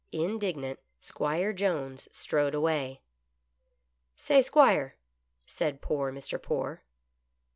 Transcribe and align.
Indignant 0.11 0.79
'Squire 0.99 1.53
Jones 1.53 2.07
strode 2.11 2.55
away." 2.55 3.01
Say, 4.17 4.41
'Squire," 4.41 4.95
said 5.45 5.79
poor 5.79 6.11
Mr. 6.11 6.41
Poore. 6.41 6.81